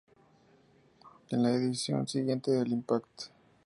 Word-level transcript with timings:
En 1.29 1.43
la 1.43 1.51
edición 1.51 2.07
siguiente 2.07 2.49
de 2.49 2.67
"Impact! 2.67 3.25